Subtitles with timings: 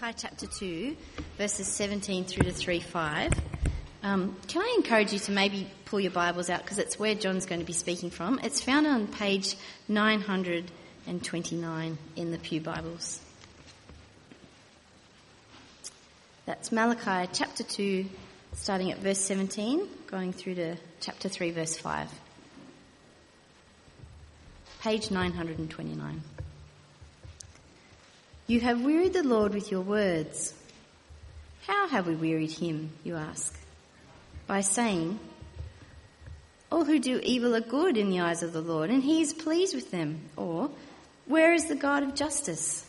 [0.00, 0.96] Malachi chapter 2,
[1.38, 3.32] verses 17 through to 3 5.
[4.02, 7.46] Um, can I encourage you to maybe pull your Bibles out because it's where John's
[7.46, 8.38] going to be speaking from?
[8.42, 9.56] It's found on page
[9.88, 13.20] 929 in the Pew Bibles.
[16.44, 18.04] That's Malachi chapter 2,
[18.52, 22.10] starting at verse 17, going through to chapter 3, verse 5.
[24.82, 26.22] Page 929.
[28.48, 30.54] You have wearied the Lord with your words.
[31.66, 33.52] How have we wearied him, you ask?
[34.46, 35.18] By saying,
[36.70, 39.34] All who do evil are good in the eyes of the Lord, and he is
[39.34, 40.20] pleased with them.
[40.36, 40.70] Or,
[41.26, 42.86] Where is the God of justice?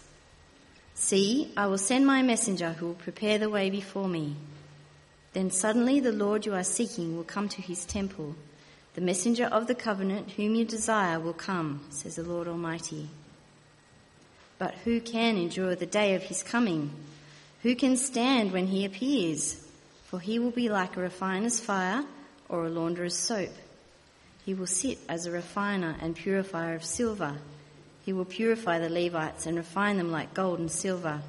[0.93, 4.35] See, I will send my messenger who will prepare the way before me.
[5.33, 8.35] Then suddenly the Lord you are seeking will come to his temple.
[8.94, 13.09] The messenger of the covenant whom you desire will come, says the Lord Almighty.
[14.59, 16.91] But who can endure the day of his coming?
[17.63, 19.63] Who can stand when he appears?
[20.05, 22.05] For he will be like a refiner's fire
[22.50, 23.52] or a launderer's soap.
[24.45, 27.35] He will sit as a refiner and purifier of silver.
[28.05, 31.22] He will purify the Levites and refine them like gold and silver.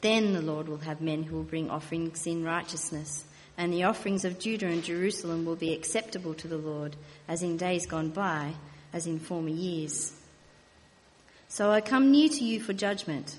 [0.00, 3.24] Then the Lord will have men who will bring offerings in righteousness,
[3.56, 6.96] and the offerings of Judah and Jerusalem will be acceptable to the Lord,
[7.28, 8.54] as in days gone by,
[8.92, 10.12] as in former years.
[11.48, 13.36] So I come near to you for judgment.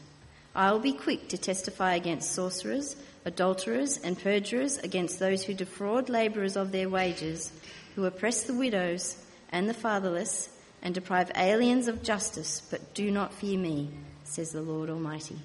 [0.56, 6.10] I will be quick to testify against sorcerers, adulterers, and perjurers, against those who defraud
[6.10, 7.52] labourers of their wages,
[7.96, 9.16] who oppress the widows
[9.52, 10.50] and the fatherless,
[10.82, 13.90] and deprive aliens of justice, but do not fear me,
[14.24, 15.38] says the Lord Almighty.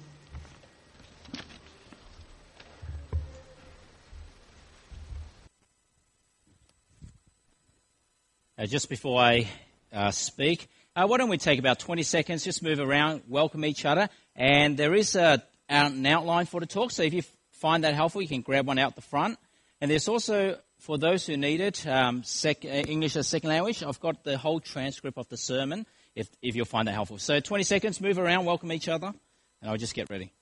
[8.57, 9.49] Uh, just before I
[9.93, 13.85] uh, speak, uh, why don't we take about 20 seconds, just move around, welcome each
[13.85, 17.93] other, and there is a, an outline for the talk, so if you find that
[17.93, 19.37] helpful, you can grab one out the front.
[19.81, 23.83] And there's also, for those who need it, um, sec- uh, English as second language,
[23.83, 25.85] I've got the whole transcript of the sermon,
[26.15, 27.17] if, if you'll find that helpful.
[27.17, 29.07] So 20 seconds, move around, welcome each other,
[29.61, 30.34] and I'll just get ready.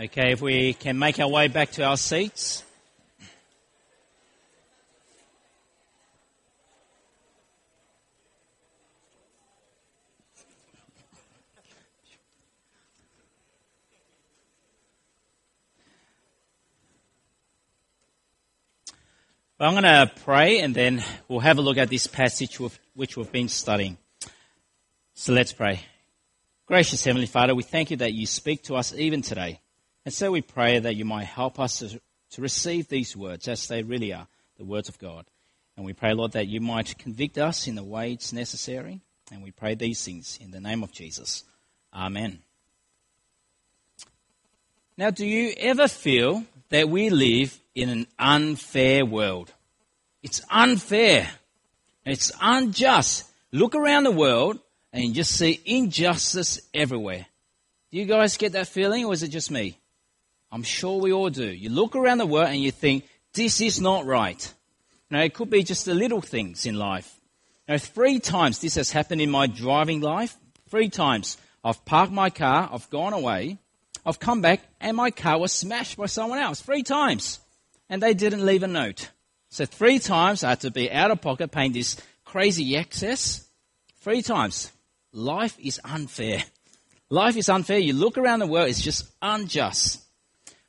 [0.00, 2.62] Okay, if we can make our way back to our seats.
[19.58, 22.60] Well, I'm going to pray and then we'll have a look at this passage
[22.94, 23.98] which we've been studying.
[25.14, 25.80] So let's pray.
[26.66, 29.58] Gracious Heavenly Father, we thank you that you speak to us even today.
[30.04, 32.00] And so we pray that you might help us to,
[32.30, 34.26] to receive these words as they really are,
[34.56, 35.26] the words of God.
[35.76, 39.00] And we pray, Lord, that you might convict us in the way it's necessary.
[39.30, 41.44] And we pray these things in the name of Jesus.
[41.94, 42.40] Amen.
[44.96, 49.52] Now, do you ever feel that we live in an unfair world?
[50.22, 51.28] It's unfair.
[52.04, 53.24] It's unjust.
[53.52, 54.58] Look around the world
[54.92, 57.26] and you just see injustice everywhere.
[57.92, 59.78] Do you guys get that feeling or is it just me?
[60.50, 61.46] I'm sure we all do.
[61.46, 63.04] You look around the world and you think,
[63.34, 64.54] this is not right.
[65.10, 67.18] Now, it could be just the little things in life.
[67.68, 70.36] Now, three times this has happened in my driving life.
[70.70, 73.58] Three times I've parked my car, I've gone away,
[74.04, 76.60] I've come back, and my car was smashed by someone else.
[76.60, 77.40] Three times.
[77.90, 79.10] And they didn't leave a note.
[79.50, 83.46] So three times I had to be out of pocket paying this crazy excess.
[84.00, 84.70] Three times.
[85.12, 86.44] Life is unfair.
[87.10, 87.78] Life is unfair.
[87.78, 90.02] You look around the world, it's just unjust.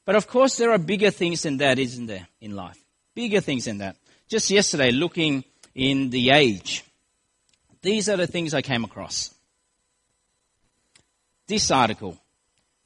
[0.09, 2.83] But of course, there are bigger things than that, isn't there, in life?
[3.13, 3.95] Bigger things than that.
[4.27, 5.43] Just yesterday, looking
[5.75, 6.83] in the age,
[7.83, 9.31] these are the things I came across.
[11.45, 12.17] This article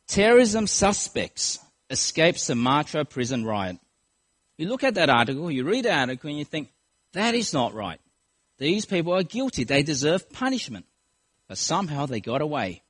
[0.05, 1.59] Terrorism suspects
[1.89, 3.77] escape Sumatra prison riot.
[4.57, 6.73] You look at that article, you read the article, and you think,
[7.13, 8.01] that is not right.
[8.57, 9.63] These people are guilty.
[9.63, 10.85] They deserve punishment.
[11.47, 12.81] But somehow they got away.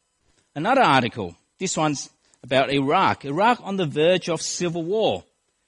[0.55, 1.35] Another article.
[1.59, 2.09] This one's
[2.43, 3.25] about Iraq.
[3.25, 5.23] Iraq on the verge of civil war.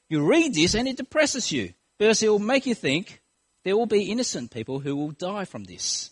[0.09, 3.21] You read this and it depresses you because it will make you think
[3.63, 6.11] there will be innocent people who will die from this.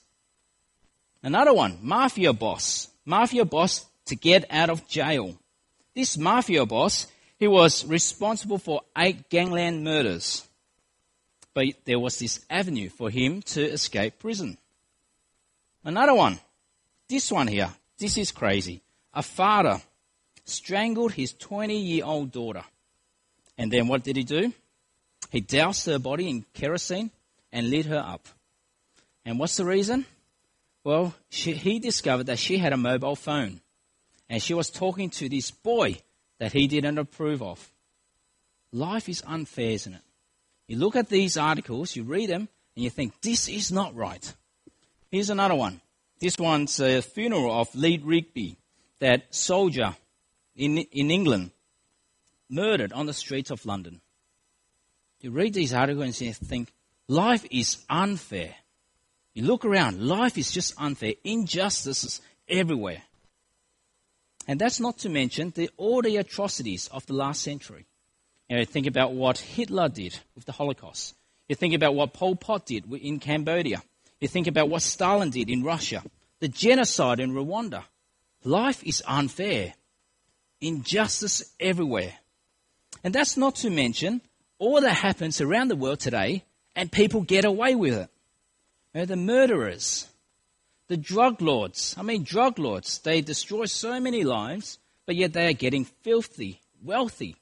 [1.22, 2.90] Another one, mafia boss.
[3.06, 5.38] Mafia boss to get out of jail.
[5.94, 7.08] This mafia boss,
[7.38, 10.48] he was responsible for eight gangland murders.
[11.54, 14.58] But there was this avenue for him to escape prison.
[15.84, 16.40] Another one,
[17.08, 17.70] this one here,
[18.00, 18.82] this is crazy.
[19.14, 19.82] A father
[20.46, 22.64] strangled his 20 year old daughter.
[23.58, 24.54] And then what did he do?
[25.32, 27.12] He doused her body in kerosene
[27.52, 28.28] and lit her up.
[29.26, 30.06] And what's the reason?
[30.84, 33.62] Well, she, he discovered that she had a mobile phone
[34.30, 35.98] and she was talking to this boy
[36.40, 37.72] that he didn't approve of.
[38.72, 40.02] Life is unfair, isn't it?
[40.68, 44.34] You look at these articles, you read them, and you think, this is not right.
[45.12, 45.82] Here's another one.
[46.20, 48.58] This one's a funeral of Lee Rigby,
[49.00, 49.96] that soldier
[50.56, 51.52] in, in England,
[52.50, 54.02] murdered on the streets of London.
[55.22, 56.72] You read these articles and you think,
[57.08, 58.56] life is unfair.
[59.34, 61.14] You look around, life is just unfair.
[61.24, 63.02] Injustices everywhere.
[64.48, 67.86] And that's not to mention the, all the atrocities of the last century.
[68.50, 71.16] You know, think about what Hitler did with the Holocaust.
[71.48, 73.82] You think about what Pol Pot did in Cambodia.
[74.20, 76.04] You think about what Stalin did in Russia.
[76.40, 77.84] The genocide in Rwanda.
[78.44, 79.74] Life is unfair.
[80.64, 82.14] Injustice everywhere.
[83.04, 84.22] And that's not to mention
[84.60, 86.44] all that happens around the world today
[86.76, 88.10] and people get away with it.
[88.94, 90.08] You know, the murderers,
[90.88, 91.96] the drug lords.
[91.98, 96.62] I mean, drug lords, they destroy so many lives, but yet they are getting filthy,
[96.82, 97.36] wealthy.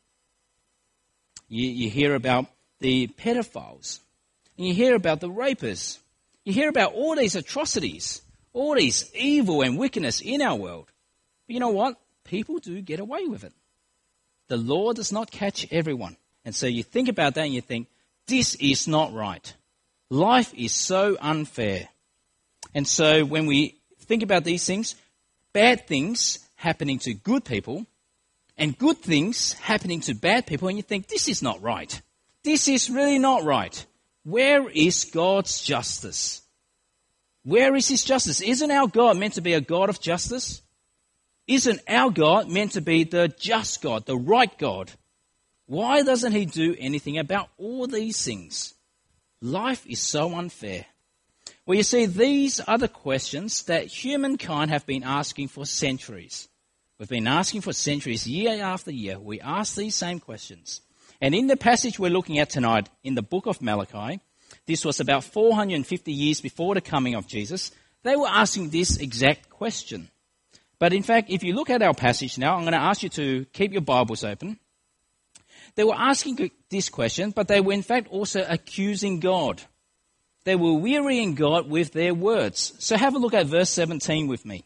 [1.48, 2.46] You, you hear about
[2.80, 4.00] the pedophiles,
[4.58, 6.00] and you hear about the rapists.
[6.44, 8.22] You hear about all these atrocities,
[8.54, 10.88] all these evil and wickedness in our world.
[11.46, 12.00] But you know what?
[12.32, 13.52] People do get away with it.
[14.48, 16.16] The law does not catch everyone.
[16.46, 17.90] And so you think about that and you think,
[18.26, 19.54] this is not right.
[20.10, 21.90] Life is so unfair.
[22.74, 24.96] And so when we think about these things,
[25.52, 27.86] bad things happening to good people
[28.58, 32.02] and good things happening to bad people, and you think, this is not right.
[32.44, 33.86] This is really not right.
[34.24, 36.44] Where is God's justice?
[37.44, 38.40] Where is His justice?
[38.40, 40.62] Isn't our God meant to be a God of justice?
[41.48, 44.92] Isn't our God meant to be the just God, the right God?
[45.66, 48.74] Why doesn't He do anything about all these things?
[49.42, 50.86] Life is so unfair.
[51.66, 56.48] Well, you see, these are the questions that humankind have been asking for centuries.
[57.00, 59.20] We've been asking for centuries, year after year.
[59.20, 60.82] We ask these same questions.
[61.20, 64.20] And in the passage we're looking at tonight, in the book of Malachi,
[64.66, 67.72] this was about 450 years before the coming of Jesus,
[68.04, 70.10] they were asking this exact question.
[70.82, 73.10] But in fact, if you look at our passage now, I'm going to ask you
[73.10, 74.58] to keep your Bibles open.
[75.76, 79.62] They were asking this question, but they were in fact also accusing God.
[80.44, 82.74] They were wearying God with their words.
[82.80, 84.66] So have a look at verse 17 with me.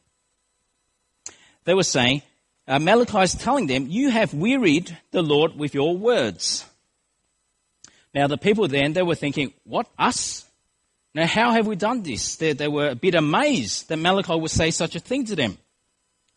[1.66, 2.22] They were saying,
[2.66, 6.64] uh, Malachi is telling them, You have wearied the Lord with your words.
[8.14, 10.46] Now, the people then, they were thinking, What, us?
[11.14, 12.38] Now, how have we done this?
[12.38, 15.58] They, they were a bit amazed that Malachi would say such a thing to them.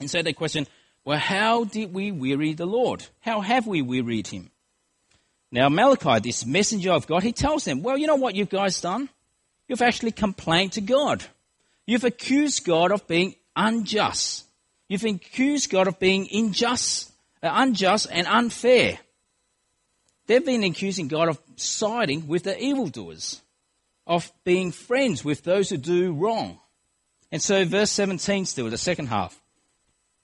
[0.00, 0.66] And so they question,
[1.04, 3.04] Well, how did we weary the Lord?
[3.20, 4.50] How have we wearied him?
[5.50, 8.80] Now, Malachi, this messenger of God, he tells them, Well, you know what you guys
[8.80, 9.08] done?
[9.66, 11.24] You've actually complained to God.
[11.86, 14.44] You've accused God of being unjust.
[14.88, 17.10] You've accused God of being unjust,
[17.42, 18.98] uh, unjust and unfair.
[20.26, 23.40] They've been accusing God of siding with the evildoers,
[24.06, 26.58] of being friends with those who do wrong.
[27.32, 29.38] And so, verse 17, still, the second half,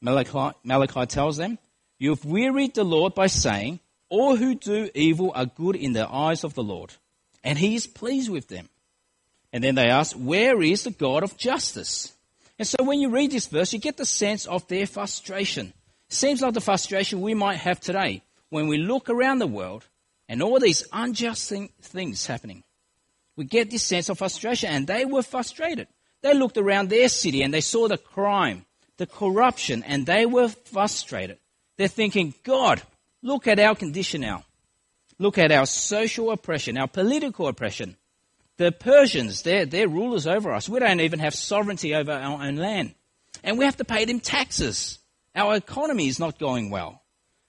[0.04, 1.58] Malachi, Malachi tells them,
[1.98, 3.80] You have wearied the Lord by saying,
[4.10, 6.92] All who do evil are good in the eyes of the Lord,
[7.42, 8.68] and he is pleased with them.
[9.50, 12.12] And then they ask, Where is the God of justice?
[12.58, 15.72] And so when you read this verse, you get the sense of their frustration.
[16.10, 19.88] Seems like the frustration we might have today when we look around the world
[20.28, 22.62] and all these unjust thing, things happening.
[23.36, 25.88] We get this sense of frustration, and they were frustrated.
[26.20, 30.48] They looked around their city and they saw the crime, the corruption, and they were
[30.48, 31.38] frustrated.
[31.76, 32.82] They're thinking, God,
[33.22, 34.44] look at our condition now.
[35.18, 37.96] Look at our social oppression, our political oppression.
[38.56, 40.68] The Persians, they're, they're rulers over us.
[40.68, 42.94] We don't even have sovereignty over our own land.
[43.42, 44.98] And we have to pay them taxes.
[45.34, 47.02] Our economy is not going well.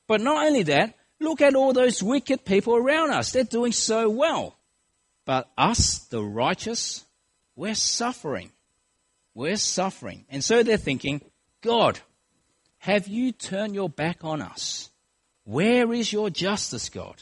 [0.07, 3.31] But not only that, Look at all those wicked people around us.
[3.31, 4.57] They're doing so well.
[5.25, 7.05] But us, the righteous,
[7.55, 8.51] we're suffering.
[9.33, 10.25] We're suffering.
[10.29, 11.21] And so they're thinking,
[11.65, 11.99] God,
[12.77, 14.91] have you turned your back on us?
[15.45, 17.15] Where is your justice, God?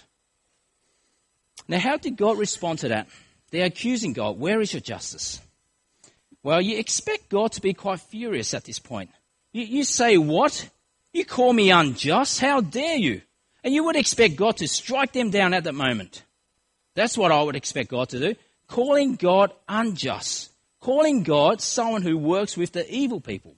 [1.69, 3.07] Now, how did God respond to that?
[3.51, 4.37] They're accusing God.
[4.37, 5.39] Where is your justice?
[6.43, 9.11] Well, you expect God to be quite furious at this point.
[9.53, 10.69] You, you say, What?
[11.13, 12.41] You call me unjust?
[12.41, 13.21] How dare you?
[13.63, 16.21] And you would expect God to strike them down at that moment.
[16.95, 18.35] That's what I would expect God to do.
[18.67, 20.51] Calling God unjust.
[20.81, 23.55] Calling God someone who works with the evil people.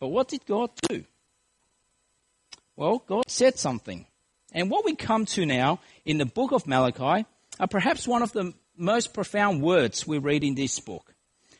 [0.00, 1.04] But what did God do?
[2.76, 4.06] Well, God said something.
[4.52, 7.26] And what we come to now in the book of Malachi
[7.58, 11.14] are perhaps one of the most profound words we read in this book.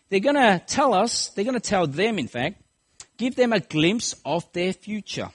[0.09, 2.63] They're going to tell us, they're going to tell them, in fact,
[3.17, 5.29] give them a glimpse of their future,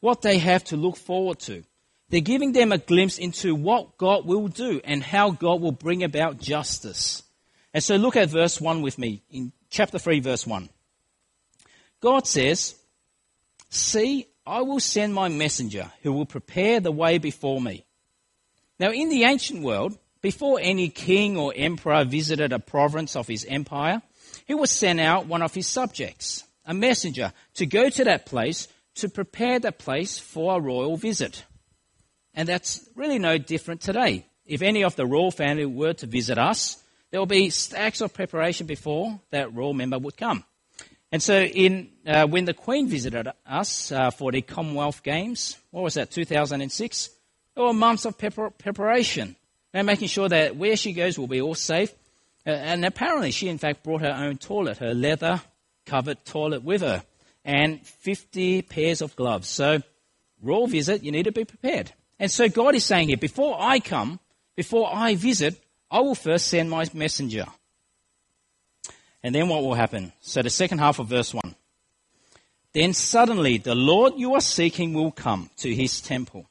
[0.00, 1.64] what they have to look forward to.
[2.10, 6.04] They're giving them a glimpse into what God will do and how God will bring
[6.04, 7.22] about justice.
[7.72, 10.68] And so look at verse 1 with me in chapter 3, verse 1.
[12.04, 12.74] God says,
[13.70, 17.86] See, I will send my messenger who will prepare the way before me.
[18.78, 23.46] Now, in the ancient world, before any king or emperor visited a province of his
[23.46, 24.02] empire,
[24.44, 28.68] he would send out one of his subjects, a messenger, to go to that place
[28.96, 31.42] to prepare that place for a royal visit.
[32.34, 34.26] And that's really no different today.
[34.44, 36.76] If any of the royal family were to visit us,
[37.10, 40.44] there will be stacks of preparation before that royal member would come.
[41.14, 45.84] And so, in uh, when the Queen visited us uh, for the Commonwealth Games, what
[45.84, 47.10] was that, 2006?
[47.54, 49.36] There were months of prepar- preparation
[49.72, 51.92] and making sure that where she goes will be all safe.
[52.44, 55.40] Uh, and apparently, she in fact brought her own toilet, her leather
[55.86, 57.04] covered toilet with her,
[57.44, 59.46] and 50 pairs of gloves.
[59.46, 59.82] So,
[60.42, 61.92] royal visit, you need to be prepared.
[62.18, 64.18] And so, God is saying here, before I come,
[64.56, 67.46] before I visit, I will first send my messenger.
[69.24, 70.12] And then what will happen?
[70.20, 71.54] So the second half of verse 1.
[72.74, 76.46] Then suddenly the Lord you are seeking will come to his temple.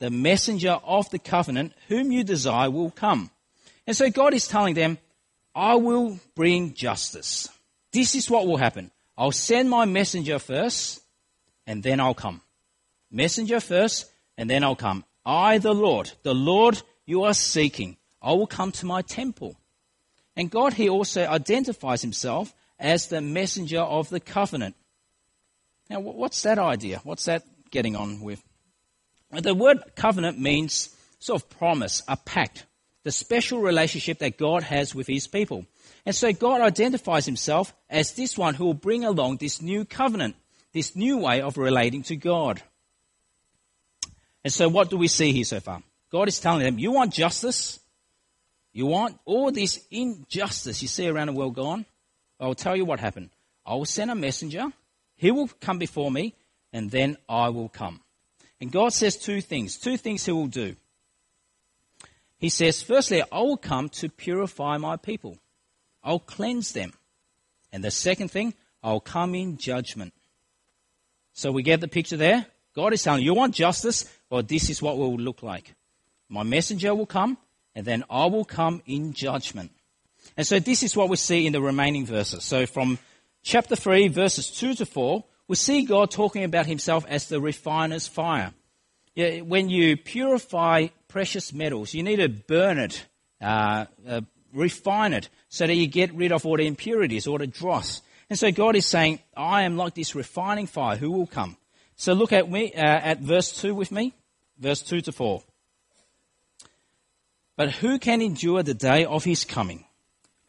[0.00, 3.30] The messenger of the covenant whom you desire will come.
[3.86, 4.96] And so God is telling them,
[5.54, 7.50] I will bring justice.
[7.92, 8.90] This is what will happen.
[9.18, 11.02] I'll send my messenger first,
[11.66, 12.40] and then I'll come.
[13.10, 15.04] Messenger first, and then I'll come.
[15.26, 19.56] I, the Lord, the Lord you are seeking, I will come to my temple.
[20.36, 24.74] And God here also identifies himself as the messenger of the covenant.
[25.88, 27.00] Now, what's that idea?
[27.04, 28.42] What's that getting on with?
[29.30, 32.64] The word covenant means sort of promise, a pact,
[33.02, 35.66] the special relationship that God has with his people.
[36.06, 40.36] And so God identifies himself as this one who will bring along this new covenant,
[40.72, 42.62] this new way of relating to God.
[44.42, 45.82] And so what do we see here so far?
[46.10, 47.80] God is telling them, you want justice?
[48.74, 51.86] You want all this injustice you see around the world gone?
[52.40, 53.30] I'll tell you what happened.
[53.64, 54.66] I will send a messenger.
[55.14, 56.34] He will come before me,
[56.72, 58.00] and then I will come.
[58.60, 59.78] And God says two things.
[59.78, 60.74] Two things He will do.
[62.36, 65.38] He says, firstly, I will come to purify my people.
[66.02, 66.92] I'll cleanse them.
[67.72, 70.12] And the second thing, I'll come in judgment.
[71.32, 72.46] So we get the picture there.
[72.74, 74.04] God is telling you, you want justice?
[74.28, 75.74] Well, this is what will look like.
[76.28, 77.38] My messenger will come
[77.74, 79.70] and then I will come in judgment.
[80.36, 82.44] And so this is what we see in the remaining verses.
[82.44, 82.98] So from
[83.42, 88.08] chapter 3, verses 2 to 4, we see God talking about himself as the refiner's
[88.08, 88.52] fire.
[89.14, 93.06] Yeah, when you purify precious metals, you need to burn it,
[93.40, 97.46] uh, uh, refine it, so that you get rid of all the impurities, all the
[97.46, 98.02] dross.
[98.28, 101.56] And so God is saying, I am like this refining fire who will come.
[101.96, 104.14] So look at me, uh, at verse 2 with me,
[104.58, 105.42] verse 2 to 4.
[107.56, 109.84] But who can endure the day of his coming?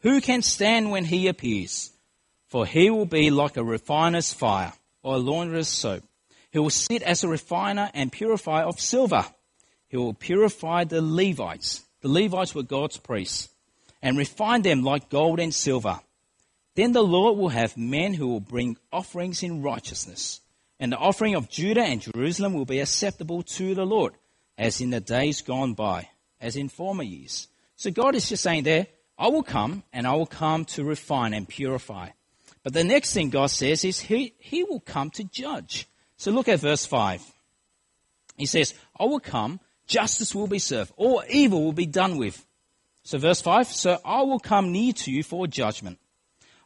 [0.00, 1.92] Who can stand when he appears?
[2.48, 4.72] For he will be like a refiner's fire
[5.02, 6.02] or a launderer's soap.
[6.50, 9.24] He will sit as a refiner and purifier of silver.
[9.88, 11.84] He will purify the Levites.
[12.00, 13.48] The Levites were God's priests
[14.02, 16.00] and refine them like gold and silver.
[16.74, 20.40] Then the Lord will have men who will bring offerings in righteousness.
[20.78, 24.12] And the offering of Judah and Jerusalem will be acceptable to the Lord,
[24.58, 26.08] as in the days gone by
[26.40, 27.48] as in former years.
[27.76, 28.86] So God is just saying there,
[29.18, 32.10] I will come and I will come to refine and purify.
[32.62, 35.86] But the next thing God says is he, he will come to judge.
[36.16, 37.22] So look at verse 5.
[38.36, 42.44] He says, I will come, justice will be served, all evil will be done with.
[43.02, 45.98] So verse 5, so I will come near to you for judgment.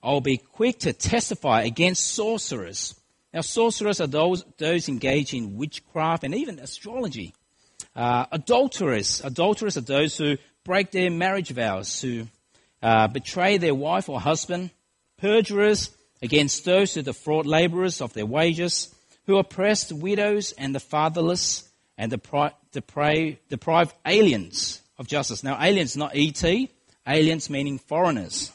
[0.03, 2.95] I will be quick to testify against sorcerers.
[3.35, 7.35] Now sorcerers are those, those engaged in witchcraft and even astrology.
[7.95, 9.21] Uh, adulterers.
[9.25, 12.27] Adulterers are those who break their marriage vows, who
[12.83, 14.71] uh, betray their wife or husband.
[15.19, 15.91] Perjurers
[16.23, 18.95] against those who defraud laborers of their wages,
[19.27, 21.69] who oppress the widows and the fatherless,
[21.99, 22.53] and deprive,
[23.49, 25.45] deprive aliens of justice.
[25.45, 26.43] Now, aliens, not ET,
[27.07, 28.53] aliens meaning foreigners.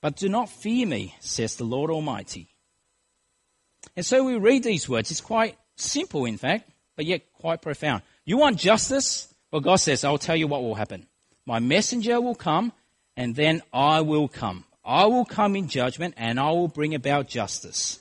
[0.00, 2.48] But do not fear me, says the Lord Almighty.
[3.96, 5.10] And so we read these words.
[5.10, 8.02] It's quite simple, in fact, but yet quite profound.
[8.24, 9.32] You want justice?
[9.50, 11.06] Well, God says, I'll tell you what will happen.
[11.44, 12.72] My messenger will come,
[13.16, 14.64] and then I will come.
[14.84, 18.00] I will come in judgment, and I will bring about justice.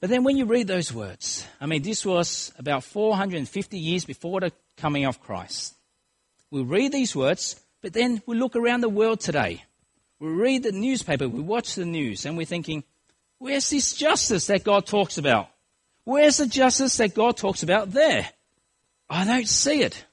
[0.00, 4.40] But then when you read those words, I mean, this was about 450 years before
[4.40, 5.74] the coming of Christ.
[6.50, 9.64] We read these words, but then we look around the world today.
[10.20, 12.84] We read the newspaper, we watch the news, and we're thinking,
[13.38, 15.48] where's this justice that God talks about?
[16.04, 18.28] Where's the justice that God talks about there?
[19.10, 20.04] I don't see it.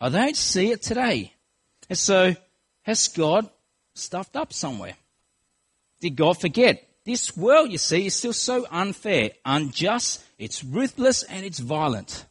[0.00, 1.32] I don't see it today.
[1.88, 2.34] And so,
[2.82, 3.48] has God
[3.94, 4.96] stuffed up somewhere?
[6.00, 6.82] Did God forget?
[7.04, 12.24] This world, you see, is still so unfair, unjust, it's ruthless, and it's violent.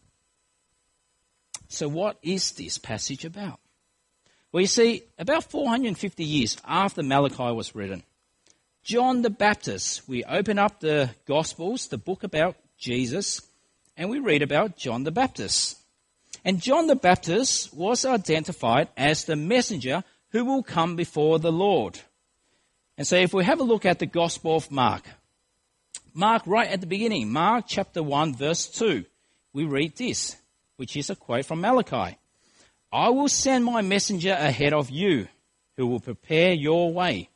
[1.69, 3.59] So, what is this passage about?
[4.51, 8.03] Well, you see, about 450 years after Malachi was written,
[8.83, 13.41] John the Baptist, we open up the Gospels, the book about Jesus,
[13.97, 15.77] and we read about John the Baptist.
[16.45, 21.99] And John the Baptist was identified as the messenger who will come before the Lord.
[22.99, 25.03] And so if we have a look at the Gospel of Mark,
[26.13, 29.03] Mark, right at the beginning, Mark chapter 1, verse 2,
[29.53, 30.37] we read this,
[30.77, 32.15] which is a quote from Malachi.
[32.93, 35.27] I will send my messenger ahead of you
[35.77, 37.27] who will prepare your way.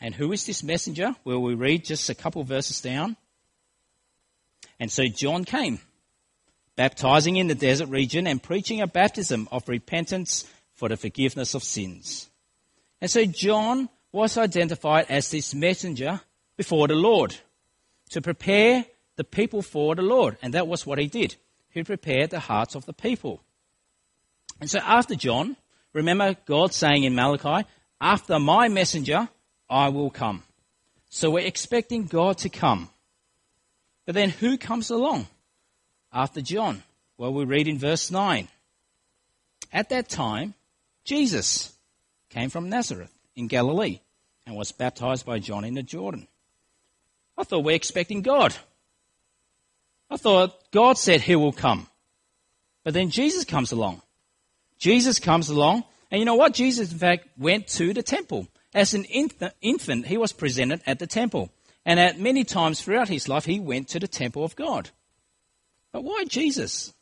[0.00, 1.14] And who is this messenger?
[1.24, 3.16] Well, we read just a couple verses down.
[4.80, 5.78] And so John came,
[6.76, 11.62] baptizing in the desert region and preaching a baptism of repentance for the forgiveness of
[11.62, 12.30] sins.
[13.00, 16.20] And so John was identified as this messenger
[16.56, 17.36] before the Lord
[18.10, 18.84] to prepare
[19.16, 20.36] the people for the Lord.
[20.42, 21.36] And that was what he did.
[21.70, 23.42] He prepared the hearts of the people.
[24.60, 25.56] And so after John,
[25.92, 27.66] remember God saying in Malachi,
[28.00, 29.28] after my messenger,
[29.68, 30.42] I will come.
[31.08, 32.90] So we're expecting God to come.
[34.06, 35.26] But then who comes along
[36.12, 36.82] after John?
[37.16, 38.48] Well, we read in verse 9.
[39.72, 40.54] At that time,
[41.04, 41.72] Jesus
[42.30, 44.00] came from Nazareth in Galilee
[44.46, 46.26] and was baptized by John in the Jordan.
[47.36, 48.54] I thought we're expecting God.
[50.10, 51.86] I thought God said he will come.
[52.84, 54.02] But then Jesus comes along.
[54.78, 56.54] Jesus comes along, and you know what?
[56.54, 58.48] Jesus, in fact, went to the temple.
[58.74, 61.50] As an infant, he was presented at the temple.
[61.84, 64.90] And at many times throughout his life, he went to the temple of God.
[65.92, 66.92] But why Jesus?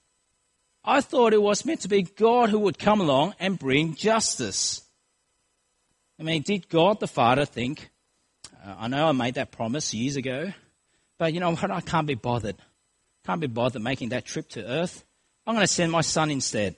[0.85, 4.81] I thought it was meant to be God who would come along and bring justice.
[6.19, 7.91] I mean, did God the Father think,
[8.65, 10.53] uh, I know I made that promise years ago,
[11.19, 11.71] but you know what?
[11.71, 12.57] I can't be bothered.
[13.27, 15.05] Can't be bothered making that trip to earth.
[15.47, 16.77] I'm going to send my son instead.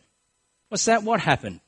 [0.69, 1.61] What's that what happened?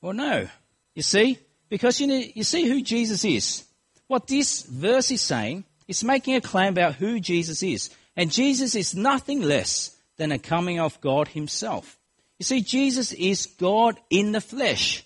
[0.00, 0.48] Well, no.
[0.94, 1.38] You see?
[1.68, 3.64] Because you, know, you see who Jesus is.
[4.06, 7.90] What this verse is saying is making a claim about who Jesus is.
[8.18, 11.96] And Jesus is nothing less than a coming of God himself.
[12.40, 15.04] You see, Jesus is God in the flesh.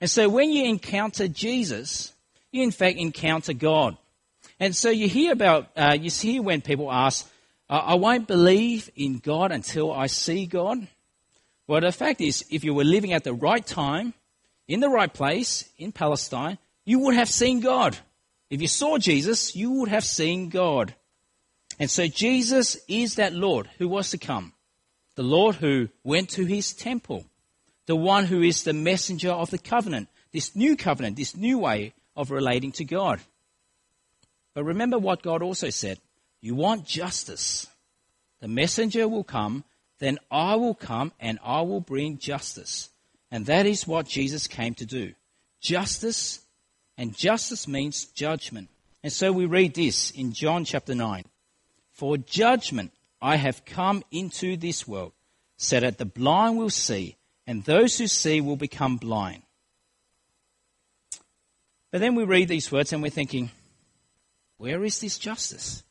[0.00, 2.12] And so when you encounter Jesus,
[2.50, 3.96] you in fact encounter God.
[4.58, 7.30] And so you hear about, uh, you hear when people ask,
[7.68, 10.88] I won't believe in God until I see God.
[11.68, 14.12] Well, the fact is, if you were living at the right time,
[14.66, 17.96] in the right place, in Palestine, you would have seen God.
[18.50, 20.96] If you saw Jesus, you would have seen God.
[21.80, 24.52] And so Jesus is that Lord who was to come.
[25.16, 27.24] The Lord who went to his temple.
[27.86, 30.08] The one who is the messenger of the covenant.
[30.30, 33.18] This new covenant, this new way of relating to God.
[34.54, 35.98] But remember what God also said.
[36.40, 37.66] You want justice.
[38.40, 39.64] The messenger will come
[40.00, 42.88] then I will come and I will bring justice.
[43.30, 45.12] And that is what Jesus came to do.
[45.60, 46.40] Justice,
[46.98, 48.70] and justice means judgment.
[49.04, 51.24] And so we read this in John chapter 9.
[52.00, 55.12] For judgment I have come into this world,
[55.58, 59.42] so that the blind will see, and those who see will become blind.
[61.90, 63.50] But then we read these words and we're thinking,
[64.56, 65.82] where is this justice?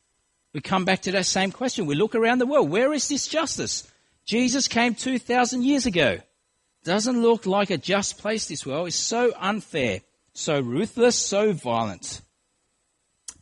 [0.52, 1.86] We come back to that same question.
[1.86, 2.70] We look around the world.
[2.70, 3.88] Where is this justice?
[4.24, 6.18] Jesus came 2,000 years ago.
[6.82, 8.88] Doesn't look like a just place, this world.
[8.88, 10.00] It's so unfair,
[10.32, 12.20] so ruthless, so violent.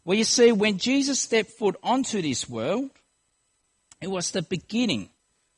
[0.04, 2.90] Well, you see, when Jesus stepped foot onto this world,
[4.00, 5.10] it was the beginning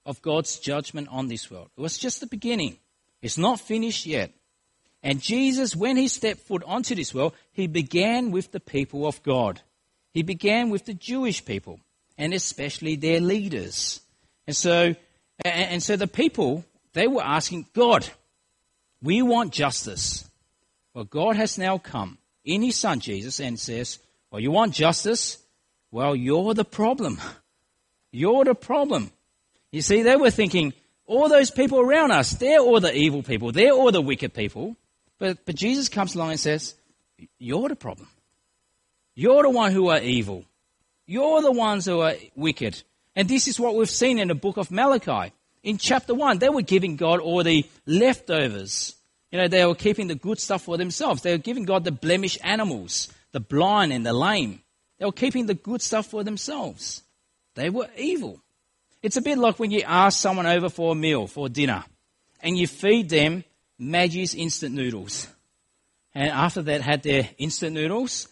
[0.07, 1.71] of God's judgment on this world.
[1.77, 2.79] It was just the beginning.
[3.23, 4.33] It's not finished yet.
[5.03, 9.23] And Jesus, when he stepped foot onto this world, he began with the people of
[9.23, 9.61] God.
[10.13, 11.81] He began with the Jewish people,
[12.19, 14.01] and especially their leaders.
[14.47, 14.95] And so,
[15.45, 18.09] and so the people, they were asking, God,
[19.03, 20.29] we want justice.
[20.93, 23.99] Well, God has now come in his son Jesus and says,
[24.31, 25.39] well, you want justice?
[25.91, 27.21] Well, you're the problem.
[28.13, 29.13] You're the problem.
[29.71, 30.73] You see, they were thinking,
[31.07, 33.53] all those people around us, they're all the evil people.
[33.53, 34.77] They're all the wicked people.
[35.21, 36.75] But, but Jesus comes along and says,
[37.39, 38.09] you're the problem.
[39.15, 40.45] You're the one who are evil.
[41.07, 42.83] You're the ones who are wicked.
[43.15, 45.33] And this is what we've seen in the book of Malachi.
[45.63, 48.95] In chapter 1, they were giving God all the leftovers.
[49.31, 51.23] You know, they were keeping the good stuff for themselves.
[51.23, 54.63] They were giving God the blemished animals, the blind and the lame.
[54.99, 57.03] They were keeping the good stuff for themselves.
[57.55, 58.41] They were evil.
[59.03, 61.85] It's a bit like when you ask someone over for a meal, for dinner,
[62.43, 63.45] and you feed them
[63.79, 65.27] Maggi's instant noodles.
[66.15, 68.29] And after that had their instant noodles,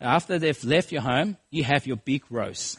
[0.00, 2.78] after they've left your home, you have your big roast.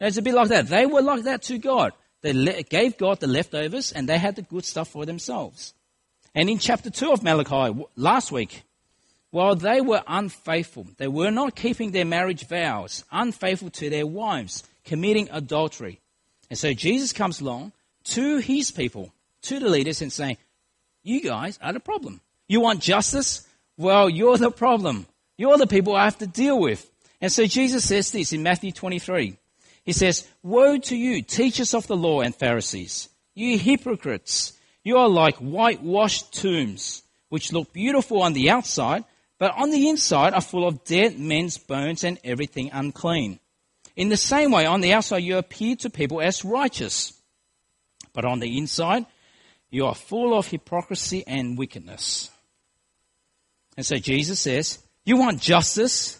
[0.00, 0.68] It's a bit like that.
[0.68, 1.92] They were like that to God.
[2.20, 5.74] They gave God the leftovers and they had the good stuff for themselves.
[6.34, 8.62] And in chapter 2 of Malachi, last week,
[9.30, 14.64] while they were unfaithful, they were not keeping their marriage vows, unfaithful to their wives,
[14.84, 16.00] committing adultery.
[16.48, 17.72] And so Jesus comes along
[18.04, 19.12] to his people,
[19.42, 20.38] to the leaders, and saying,
[21.02, 22.20] You guys are the problem.
[22.46, 23.46] You want justice?
[23.76, 25.06] Well, you're the problem.
[25.36, 26.90] You're the people I have to deal with.
[27.20, 29.36] And so Jesus says this in Matthew 23.
[29.84, 34.54] He says, Woe to you, teachers of the law and Pharisees, you hypocrites!
[34.84, 39.04] You are like whitewashed tombs, which look beautiful on the outside,
[39.38, 43.38] but on the inside are full of dead men's bones and everything unclean.
[43.96, 47.12] In the same way, on the outside you appear to people as righteous,
[48.12, 49.06] but on the inside
[49.70, 52.30] you are full of hypocrisy and wickedness.
[53.76, 56.18] And so Jesus says, You want justice?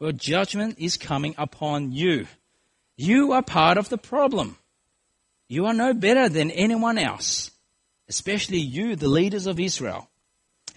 [0.00, 2.26] Well, judgment is coming upon you.
[2.96, 4.56] You are part of the problem.
[5.48, 7.50] You are no better than anyone else,
[8.08, 10.07] especially you, the leaders of Israel.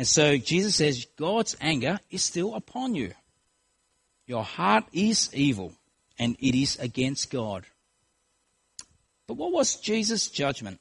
[0.01, 3.13] And so Jesus says, God's anger is still upon you.
[4.25, 5.73] Your heart is evil,
[6.17, 7.67] and it is against God.
[9.27, 10.79] But what was Jesus' judgment?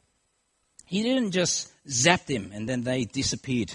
[0.86, 3.70] He didn't just zap them and then they disappeared.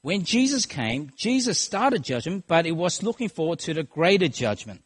[0.00, 4.82] When Jesus came, Jesus started judgment, but it was looking forward to the greater judgment.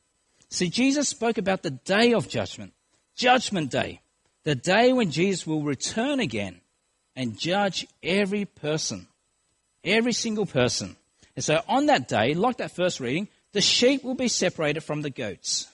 [0.50, 2.74] See, Jesus spoke about the day of judgment,
[3.14, 4.02] Judgment Day,
[4.44, 6.60] the day when Jesus will return again
[7.16, 9.06] and judge every person.
[9.86, 10.96] Every single person.
[11.36, 15.00] And so on that day, like that first reading, the sheep will be separated from
[15.00, 15.68] the goats.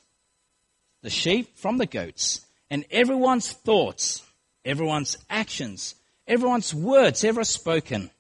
[1.03, 2.47] The sheep from the goats.
[2.71, 4.23] And everyone's thoughts,
[4.65, 5.95] everyone's actions,
[6.29, 8.11] everyone's words ever spoken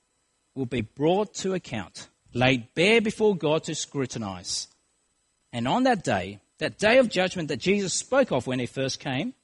[0.54, 4.68] will be brought to account, laid bare before God to scrutinize.
[5.52, 9.00] And on that day, that day of judgment that Jesus spoke of when he first
[9.00, 9.34] came,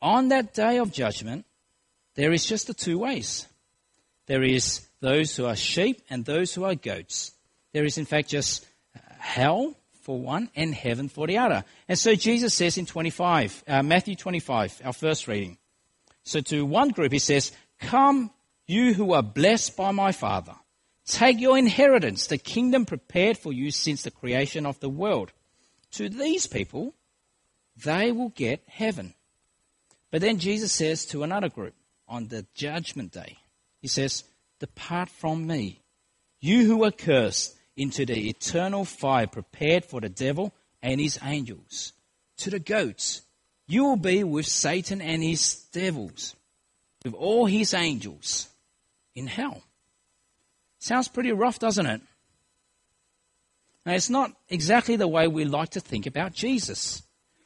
[0.00, 1.44] on that day of judgment,
[2.14, 3.46] there is just the two ways.
[4.26, 7.32] There is those who are sheep and those who are goats.
[7.72, 8.66] There is, in fact, just
[9.18, 11.64] hell for one and heaven for the other.
[11.88, 15.58] And so Jesus says in 25, uh, Matthew 25, our first reading.
[16.24, 18.30] So to one group, he says, Come,
[18.66, 20.54] you who are blessed by my Father.
[21.04, 25.32] Take your inheritance, the kingdom prepared for you since the creation of the world.
[25.92, 26.94] To these people,
[27.84, 29.14] they will get heaven.
[30.10, 31.74] But then Jesus says to another group
[32.06, 33.38] on the judgment day,
[33.82, 34.24] He says,
[34.60, 35.82] Depart from me,
[36.40, 41.92] you who are cursed, into the eternal fire prepared for the devil and his angels.
[42.38, 43.22] To the goats,
[43.66, 46.36] you will be with Satan and his devils,
[47.04, 48.48] with all his angels
[49.14, 49.62] in hell.
[50.78, 52.00] Sounds pretty rough, doesn't it?
[53.86, 57.02] Now, it's not exactly the way we like to think about Jesus.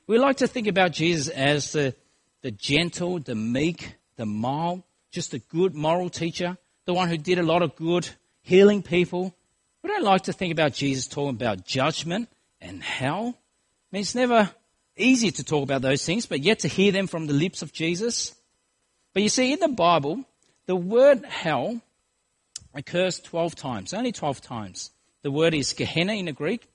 [0.07, 1.95] We like to think about Jesus as the,
[2.43, 7.39] the gentle, the meek, the mild, just a good moral teacher the one who did
[7.39, 8.09] a lot of good,
[8.43, 9.35] healing people.
[9.83, 12.29] We don't like to think about Jesus talking about judgment
[12.61, 13.35] and hell.
[13.37, 14.51] I mean, it's never
[14.97, 17.73] easy to talk about those things, but yet to hear them from the lips of
[17.73, 18.35] Jesus.
[19.13, 20.25] But you see, in the Bible,
[20.67, 21.81] the word hell
[22.73, 24.91] occurs 12 times, only 12 times.
[25.23, 26.69] The word is Gehenna in the Greek.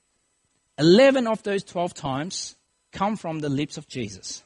[0.78, 2.54] 11 of those 12 times
[2.92, 4.42] come from the lips of Jesus.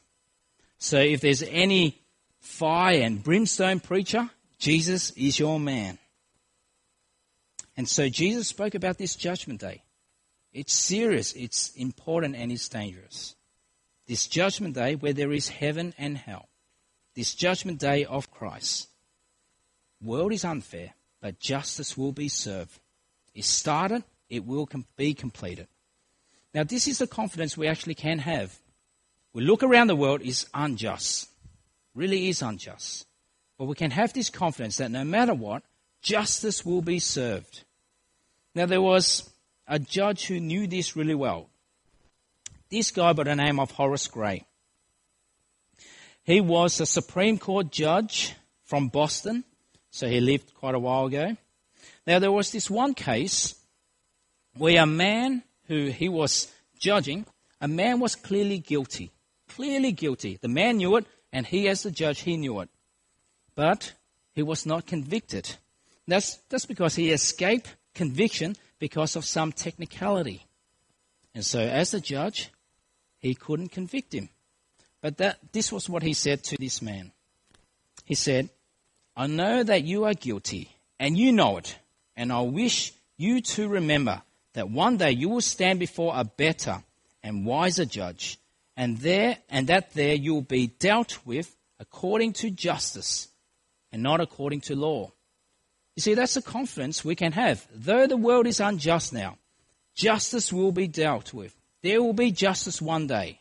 [0.79, 2.01] So if there's any
[2.46, 5.98] fire and brimstone preacher, Jesus is your man.
[7.76, 9.82] And so Jesus spoke about this judgment day.
[10.52, 13.35] It's serious, it's important, and it's dangerous.
[14.06, 16.48] This judgment day where there is heaven and hell.
[17.16, 18.88] this judgment day of Christ.
[20.02, 22.78] World is unfair, but justice will be served.
[23.35, 25.66] It started, it will com- be completed.
[26.54, 28.59] Now, this is the confidence we actually can have.
[29.32, 31.28] We look around the world, it's unjust.
[31.96, 33.06] Really is unjust.
[33.59, 35.62] But we can have this confidence that no matter what,
[36.02, 37.64] justice will be served.
[38.54, 39.30] Now, there was
[39.66, 41.48] a judge who knew this really well.
[42.70, 44.44] This guy by the name of Horace Gray.
[46.22, 49.44] He was a Supreme Court judge from Boston,
[49.90, 51.37] so he lived quite a while ago.
[52.06, 53.54] Now, there was this one case
[54.59, 57.24] where a man who he was judging,
[57.59, 59.12] a man was clearly guilty.
[59.48, 60.38] Clearly guilty.
[60.42, 61.06] The man knew it,
[61.37, 62.70] and he, as the judge, he knew it.
[63.55, 63.92] But
[64.33, 65.57] he was not convicted.
[66.09, 70.46] That's, that's because he escaped conviction because of some technicality.
[71.35, 72.51] And so, as the judge,
[73.18, 74.31] he couldn't convict him.
[75.03, 77.12] But that, this was what he said to this man.
[78.07, 78.49] He said,
[79.14, 81.79] I know that you are guilty, and you know it,
[82.16, 84.22] and I wish you to remember
[84.55, 86.83] that one day you will stand before a better
[87.22, 88.38] and wiser judge,
[88.76, 93.28] and there and that there you will be dealt with according to justice
[93.92, 95.12] and not according to law.
[95.94, 97.66] You see, that's the confidence we can have.
[97.74, 99.38] Though the world is unjust now,
[99.94, 101.56] justice will be dealt with.
[101.82, 103.40] There will be justice one day.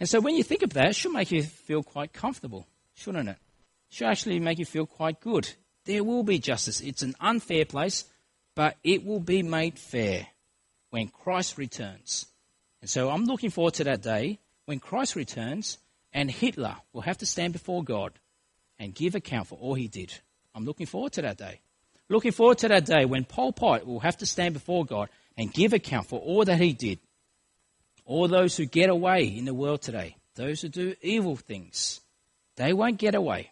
[0.00, 3.28] And so when you think of that, it should make you feel quite comfortable, shouldn't
[3.28, 3.36] it?
[3.90, 5.48] It should actually make you feel quite good.
[5.84, 6.80] There will be justice.
[6.80, 8.04] It's an unfair place,
[8.54, 10.26] but it will be made fair
[10.90, 12.26] when Christ returns.
[12.84, 15.78] And so I'm looking forward to that day when Christ returns
[16.12, 18.12] and Hitler will have to stand before God
[18.78, 20.12] and give account for all he did.
[20.54, 21.60] I'm looking forward to that day.
[22.10, 25.50] Looking forward to that day when Pol Pot will have to stand before God and
[25.50, 26.98] give account for all that he did.
[28.04, 32.02] All those who get away in the world today, those who do evil things,
[32.56, 33.50] they won't get away.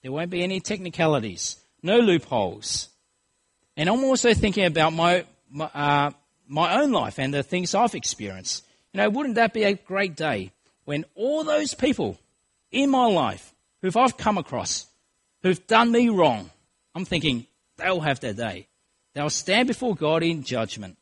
[0.00, 2.88] There won't be any technicalities, no loopholes.
[3.76, 6.10] And I'm also thinking about my, my, uh,
[6.48, 8.64] my own life and the things I've experienced.
[8.92, 10.52] You know, wouldn't that be a great day
[10.84, 12.18] when all those people
[12.72, 14.86] in my life who I've come across,
[15.42, 16.50] who've done me wrong,
[16.94, 18.66] I'm thinking they'll have their day.
[19.14, 20.96] They'll stand before God in judgment.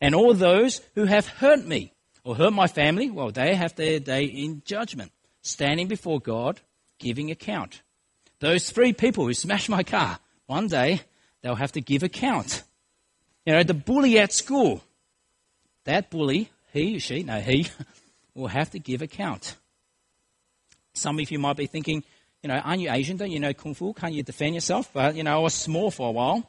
[0.00, 1.92] And all those who have hurt me
[2.24, 6.60] or hurt my family, well, they have their day in judgment, standing before God,
[6.98, 7.82] giving account.
[8.40, 11.02] Those three people who smashed my car, one day
[11.42, 12.62] they'll have to give account.
[13.44, 14.82] You know, the bully at school,
[15.84, 17.68] that bully, he or she, no, he,
[18.34, 19.56] will have to give account.
[20.94, 22.04] Some of you might be thinking,
[22.42, 23.16] you know, aren't you Asian?
[23.16, 23.92] Don't you know Kung Fu?
[23.92, 24.90] Can't you defend yourself?
[24.92, 26.48] But, you know, I was small for a while.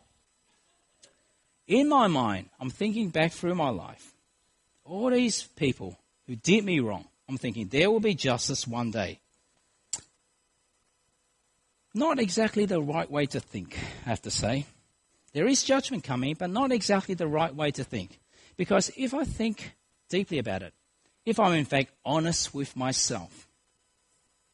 [1.67, 4.13] In my mind, I'm thinking back through my life.
[4.85, 9.19] All these people who did me wrong, I'm thinking there will be justice one day.
[11.93, 14.65] Not exactly the right way to think, I have to say.
[15.33, 18.19] There is judgment coming, but not exactly the right way to think.
[18.57, 19.73] Because if I think
[20.09, 20.73] deeply about it,
[21.25, 23.47] if I'm in fact honest with myself,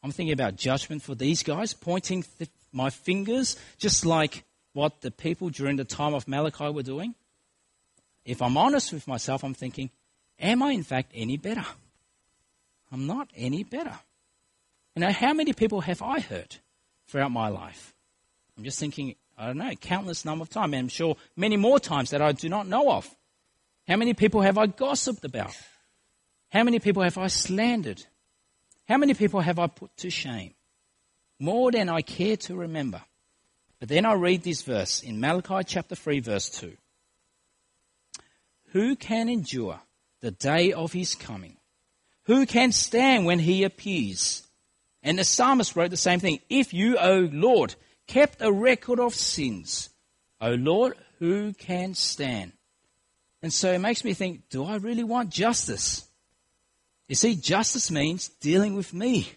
[0.04, 5.10] I'm thinking about judgment for these guys, pointing th- my fingers, just like what the
[5.10, 7.16] people during the time of Malachi were doing.
[8.26, 9.90] If I'm honest with myself, I'm thinking,
[10.40, 11.66] am I in fact any better?
[12.92, 13.98] I'm not any better.
[14.96, 16.60] You know, how many people have I hurt
[17.08, 17.94] throughout my life?
[18.58, 21.80] I'm just thinking, I don't know, countless number of times, and I'm sure many more
[21.80, 23.10] times that I do not know of.
[23.88, 25.56] How many people have I gossiped about?
[26.52, 28.04] How many people have I slandered?
[28.88, 30.54] How many people have I put to shame?
[31.40, 33.02] More than I care to remember.
[33.80, 36.76] But then I read this verse in Malachi chapter 3, verse 2.
[38.72, 39.80] Who can endure
[40.22, 41.58] the day of his coming?
[42.24, 44.48] Who can stand when he appears?
[45.04, 46.40] And the psalmist wrote the same thing.
[46.50, 47.76] If you, O Lord,
[48.08, 49.90] kept a record of sins,
[50.42, 52.54] O Lord, who can stand?
[53.46, 56.04] And so it makes me think, do I really want justice?
[57.08, 59.30] You see, justice means dealing with me.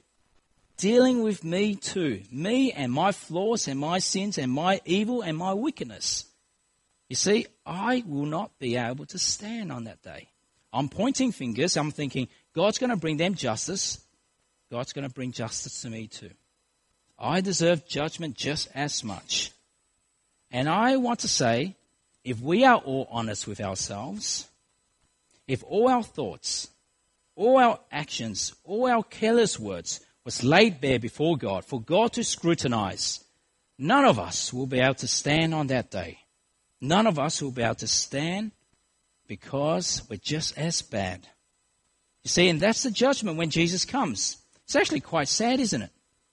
[0.79, 2.23] Dealing with me too.
[2.33, 6.25] Me and my flaws and my sins and my evil and my wickedness.
[7.11, 10.31] You see, I will not be able to stand on that day.
[10.73, 11.77] I'm pointing fingers.
[11.77, 14.01] I'm thinking, God's going to bring them justice.
[14.71, 16.31] God's going to bring justice to me too.
[17.19, 19.53] I deserve judgment just as much.
[20.51, 21.77] And I want to say,
[22.31, 24.49] if we are all honest with ourselves,
[25.47, 26.69] if all our thoughts,
[27.35, 32.23] all our actions, all our careless words was laid bare before God for God to
[32.25, 33.25] scrutinize,
[33.79, 36.19] none of us will be able to stand on that day.
[36.81, 38.53] None of us will be able to stand
[39.27, 41.27] because we're just as bad.
[42.25, 44.37] You see, and that's the judgment when Jesus comes.
[44.65, 45.91] It's actually quite sad, isn't it?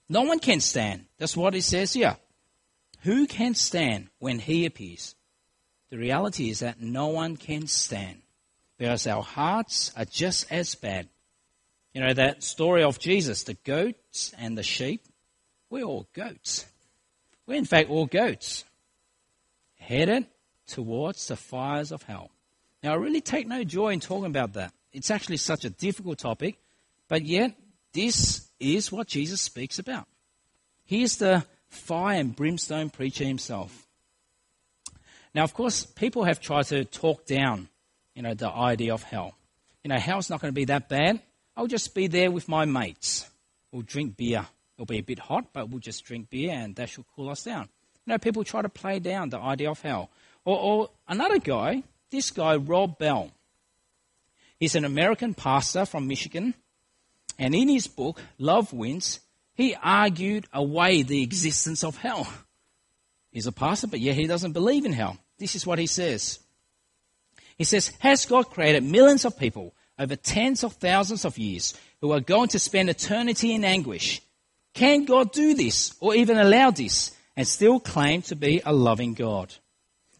[0.08, 1.06] No one can stand.
[1.18, 2.16] That's what it says here.
[3.00, 5.15] Who can stand when he appears?
[5.90, 8.22] The reality is that no one can stand
[8.78, 11.08] because our hearts are just as bad.
[11.94, 15.06] You know, that story of Jesus, the goats and the sheep,
[15.70, 16.66] we're all goats.
[17.46, 18.64] We're in fact all goats,
[19.78, 20.26] headed
[20.66, 22.30] towards the fires of hell.
[22.82, 24.72] Now, I really take no joy in talking about that.
[24.92, 26.58] It's actually such a difficult topic,
[27.08, 27.56] but yet
[27.92, 30.06] this is what Jesus speaks about.
[30.84, 33.85] He is the fire and brimstone preacher himself.
[35.36, 37.68] Now, of course, people have tried to talk down,
[38.14, 39.34] you know, the idea of hell.
[39.84, 41.20] You know, hell's not going to be that bad.
[41.54, 43.28] I'll just be there with my mates.
[43.70, 44.46] We'll drink beer.
[44.76, 47.44] It'll be a bit hot, but we'll just drink beer and that should cool us
[47.44, 47.68] down.
[48.06, 50.08] You know, people try to play down the idea of hell.
[50.46, 53.30] Or, or another guy, this guy, Rob Bell.
[54.58, 56.54] He's an American pastor from Michigan.
[57.38, 59.20] And in his book, Love Wins,
[59.52, 62.26] he argued away the existence of hell.
[63.32, 65.18] He's a pastor, but yet he doesn't believe in hell.
[65.38, 66.38] This is what he says.
[67.56, 72.12] He says, Has God created millions of people over tens of thousands of years who
[72.12, 74.20] are going to spend eternity in anguish?
[74.74, 79.14] Can God do this or even allow this and still claim to be a loving
[79.14, 79.54] God?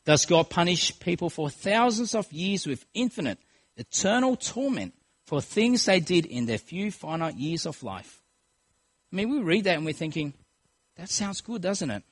[0.05, 3.39] Does God punish people for thousands of years with infinite,
[3.77, 4.95] eternal torment
[5.27, 8.23] for things they did in their few finite years of life?
[9.13, 10.33] I mean, we read that and we're thinking,
[10.97, 12.03] that sounds good, doesn't it?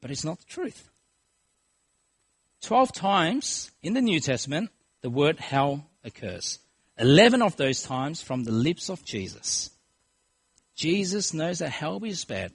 [0.00, 0.90] But it's not the truth.
[2.64, 4.70] Twelve times in the New Testament,
[5.02, 6.60] the word hell occurs.
[6.98, 9.68] Eleven of those times from the lips of Jesus.
[10.74, 12.52] Jesus knows that hell is bad.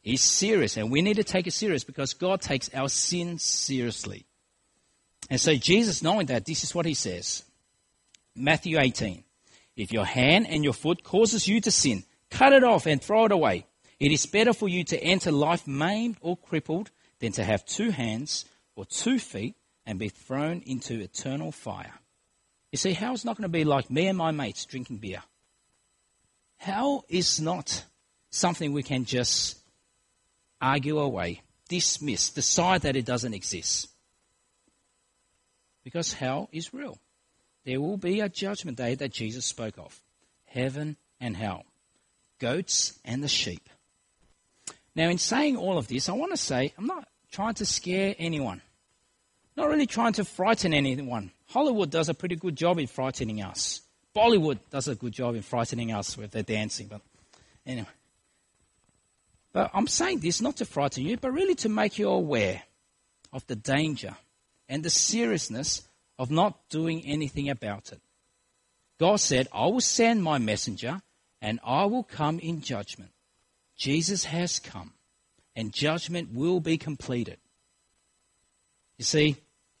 [0.00, 4.24] He's serious, and we need to take it serious because God takes our sin seriously.
[5.28, 7.44] And so, Jesus, knowing that, this is what he says
[8.34, 9.22] Matthew 18.
[9.76, 13.26] If your hand and your foot causes you to sin, cut it off and throw
[13.26, 13.66] it away.
[14.00, 17.90] It is better for you to enter life maimed or crippled than to have two
[17.90, 18.46] hands
[18.76, 21.94] or two feet and be thrown into eternal fire.
[22.70, 25.22] You see, hell's not going to be like me and my mates drinking beer.
[26.58, 27.84] Hell is not
[28.30, 29.58] something we can just
[30.60, 33.88] argue away, dismiss, decide that it doesn't exist.
[35.82, 36.98] Because hell is real
[37.66, 40.00] there will be a judgment day that Jesus spoke of
[40.46, 41.64] heaven and hell,
[42.38, 43.68] goats and the sheep.
[44.94, 48.14] Now, in saying all of this, I want to say I'm not trying to scare
[48.18, 48.62] anyone,
[49.56, 51.30] not really trying to frighten anyone.
[51.48, 53.80] Hollywood does a pretty good job in frightening us.
[54.14, 57.02] Bollywood does a good job in frightening us with their dancing, but
[57.66, 57.86] anyway.
[59.52, 62.62] But I'm saying this not to frighten you, but really to make you aware
[63.32, 64.16] of the danger
[64.68, 65.86] and the seriousness
[66.18, 68.00] of not doing anything about it.
[68.98, 71.02] God said, I will send my messenger
[71.42, 73.10] and I will come in judgment.
[73.76, 74.94] Jesus has come
[75.54, 77.38] and judgment will be completed.
[78.96, 79.36] You see,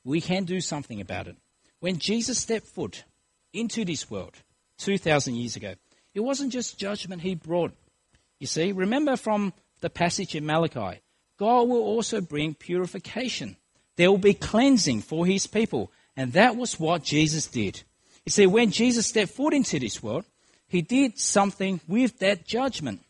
[0.06, 1.36] we can do something about it.
[1.80, 3.04] When Jesus stepped foot
[3.52, 4.36] into this world
[4.78, 5.74] 2,000 years ago,
[6.14, 7.72] it wasn't just judgment he brought.
[8.38, 11.00] You see, remember from the passage in Malachi,
[11.38, 13.56] God will also bring purification.
[13.96, 17.82] There will be cleansing for his people and that was what Jesus did.
[18.24, 20.24] You see, when Jesus stepped foot into this world,
[20.68, 23.02] he did something with that judgment.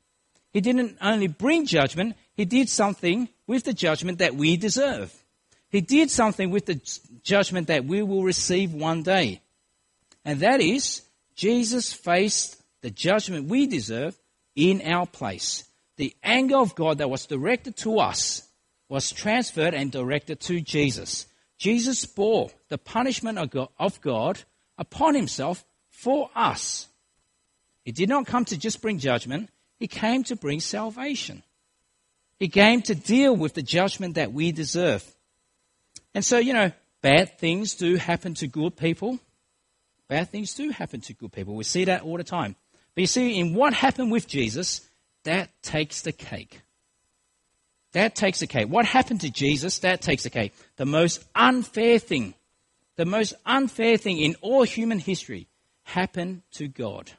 [0.51, 5.15] He didn't only bring judgment, he did something with the judgment that we deserve.
[5.71, 6.81] He did something with the
[7.23, 9.41] judgment that we will receive one day.
[10.25, 11.03] And that is,
[11.35, 14.19] Jesus faced the judgment we deserve
[14.55, 15.65] in our place.
[15.97, 18.43] The anger of God that was directed to us
[18.89, 21.27] was transferred and directed to Jesus.
[21.59, 24.43] Jesus bore the punishment of God
[24.79, 26.87] upon himself for us.
[27.85, 29.49] He did not come to just bring judgment,
[29.79, 31.43] he came to bring salvation.
[32.39, 35.05] He came to deal with the judgment that we deserve.
[36.17, 39.19] And so, you know, bad things do happen to good people.
[40.09, 41.55] Bad things do happen to good people.
[41.55, 42.57] We see that all the time.
[42.95, 44.81] But you see, in what happened with Jesus,
[45.25, 46.63] that takes the cake.
[47.93, 48.71] That takes the cake.
[48.71, 49.81] What happened to Jesus?
[49.81, 50.55] That takes the cake.
[50.77, 52.33] The most unfair thing,
[52.97, 55.49] the most unfair thing in all human history
[55.83, 57.13] happened to God.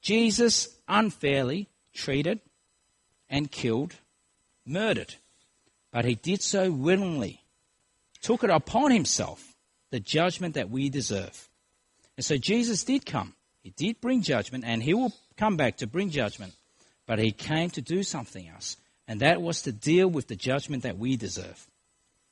[0.00, 2.40] Jesus unfairly treated
[3.28, 3.96] and killed,
[4.64, 5.16] murdered,
[5.92, 7.42] but he did so willingly,
[8.20, 9.54] took it upon himself,
[9.90, 11.48] the judgment that we deserve.
[12.16, 13.34] And so Jesus did come.
[13.62, 16.54] He did bring judgment, and he will come back to bring judgment.
[17.06, 18.76] But he came to do something else,
[19.08, 21.66] and that was to deal with the judgment that we deserve.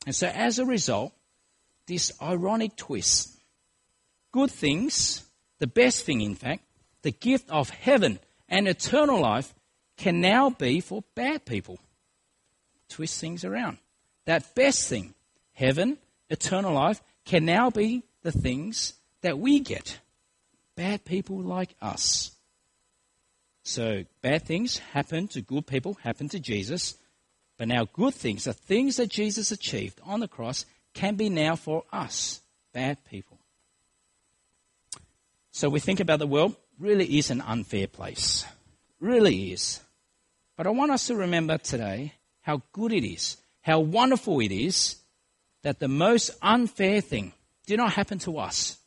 [0.07, 1.13] And so, as a result,
[1.87, 3.35] this ironic twist
[4.33, 5.25] good things,
[5.59, 6.63] the best thing, in fact,
[7.03, 9.55] the gift of heaven and eternal life
[9.97, 11.79] can now be for bad people.
[12.89, 13.79] Twist things around.
[14.25, 15.15] That best thing,
[15.53, 15.99] heaven,
[16.31, 19.99] eternal life, can now be the things that we get.
[20.77, 22.33] Bad people like us.
[23.63, 26.97] So bad things happen to good people, happen to Jesus.
[27.59, 30.65] But now good things, the things that Jesus achieved on the cross,
[30.95, 32.41] can be now for us,
[32.73, 33.39] bad people.
[35.51, 38.45] So we think about the world, really is an unfair place.
[39.01, 39.81] Really is.
[40.57, 42.15] But I want us to remember today
[42.49, 44.97] how good it is, how wonderful it is
[45.61, 47.35] that the most unfair thing
[47.67, 48.79] did not happen to us.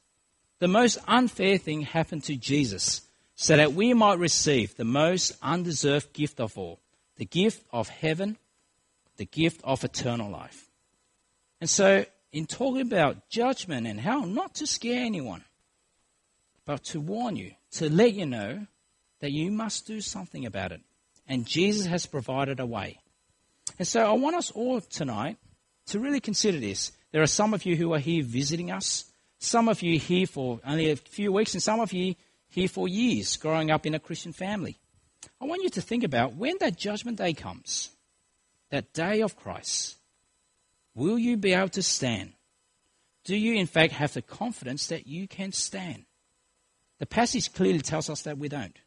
[0.58, 3.02] The most unfair thing happened to Jesus
[3.36, 6.80] so that we might receive the most undeserved gift of all
[7.18, 8.36] the gift of heaven,
[9.18, 10.72] the gift of eternal life.
[11.60, 15.44] And so, in talking about judgment and how not to scare anyone,
[16.66, 18.66] but to warn you, to let you know
[19.20, 20.82] that you must do something about it.
[21.28, 23.01] And Jesus has provided a way.
[23.80, 25.38] And so I want us all tonight
[25.88, 26.92] to really consider this.
[27.12, 29.06] There are some of you who are here visiting us,
[29.40, 32.16] some of you here for only a few weeks, and some of you
[32.50, 34.78] here for years growing up in a Christian family.
[35.40, 37.90] I want you to think about when that judgment day comes,
[38.70, 39.98] that day of Christ,
[40.94, 42.34] will you be able to stand?
[43.24, 46.06] Do you, in fact, have the confidence that you can stand?
[47.00, 48.78] The passage clearly tells us that we don't.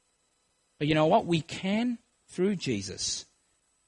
[0.79, 1.27] But you know what?
[1.27, 3.27] We can through Jesus.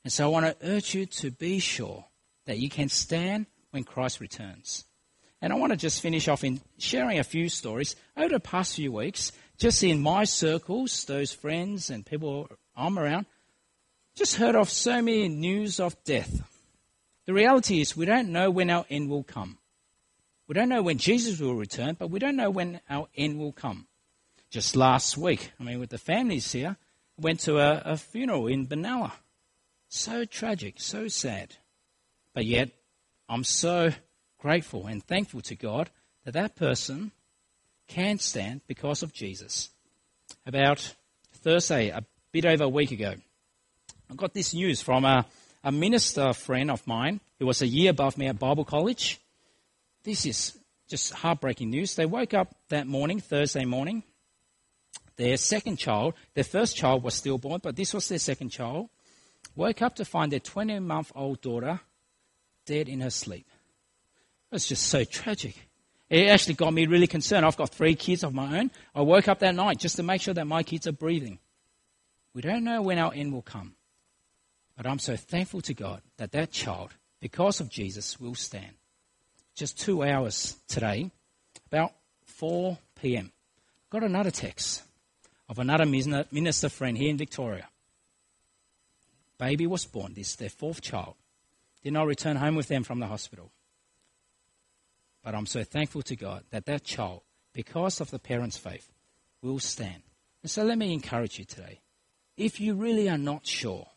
[0.07, 2.05] And so I want to urge you to be sure
[2.45, 4.85] that you can stand when Christ returns.
[5.43, 8.77] And I want to just finish off in sharing a few stories over the past
[8.77, 13.27] few weeks, just in my circles, those friends and people I'm around,
[14.15, 16.41] just heard of so many news of death.
[17.25, 19.59] The reality is we don't know when our end will come.
[20.47, 23.51] We don't know when Jesus will return, but we don't know when our end will
[23.51, 23.89] come.
[24.51, 26.77] Just last week, I mean, with the families here,
[27.19, 29.11] went to a, a funeral in Benalla.
[29.89, 31.57] So tragic, so sad.
[32.35, 32.71] But yet,
[33.29, 33.93] I'm so
[34.39, 35.91] grateful and thankful to God
[36.25, 37.13] that that person
[37.89, 39.71] can stand because of Jesus.
[40.45, 40.95] About
[41.33, 43.15] Thursday, a bit over a week ago,
[44.11, 45.27] I got this news from a,
[45.65, 49.21] a minister friend of mine who was a year above me at Bible college.
[50.05, 50.59] This is
[50.89, 51.97] just heartbreaking news.
[51.97, 54.03] They woke up that morning, Thursday morning,
[55.17, 58.89] their second child, their first child was stillborn, but this was their second child,
[59.57, 61.81] woke up to find their 20 month old daughter
[62.67, 63.47] dead in her sleep.
[64.51, 65.57] It was just so tragic.
[66.09, 67.45] It actually got me really concerned.
[67.45, 68.71] I've got three kids of my own.
[68.95, 71.41] I woke up that night just to make sure that my kids are breathing.
[72.33, 73.75] We don't know when our end will come.
[74.77, 76.91] But I'm so thankful to God that that child,
[77.21, 78.75] because of Jesus, will stand.
[79.55, 81.11] Just two hours today,
[81.67, 81.93] about
[82.27, 83.33] 4 p.m.,
[83.91, 84.83] got another text
[85.49, 87.69] of another minister friend here in Victoria.
[89.39, 91.15] Baby was born, this is their fourth child.
[91.83, 93.53] Did not return home with them from the hospital.
[95.23, 97.23] But I'm so thankful to God that that child,
[97.53, 98.91] because of the parents' faith,
[99.43, 100.03] will stand.
[100.43, 101.81] And so let me encourage you today.
[102.37, 103.89] If you really are not sure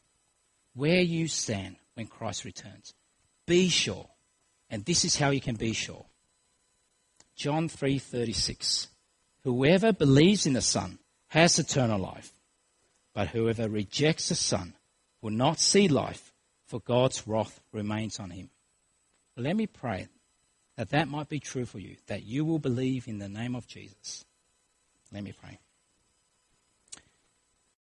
[0.73, 2.93] where you stand when Christ returns,
[3.45, 4.09] be sure.
[4.69, 6.05] And this is how you can be sure.
[7.35, 8.87] John 3:36
[9.43, 12.33] Whoever believes in the Son has eternal life.
[13.13, 14.73] But whoever rejects the Son
[15.21, 16.33] will not see life,
[16.65, 18.49] for God's wrath remains on him.
[19.35, 20.07] Let me pray
[20.75, 23.67] that that might be true for you, that you will believe in the name of
[23.67, 24.25] Jesus.
[25.11, 25.59] Let me pray.